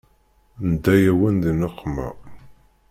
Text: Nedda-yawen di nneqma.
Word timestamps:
Nedda-yawen 0.69 1.35
di 1.43 1.51
nneqma. 1.53 2.07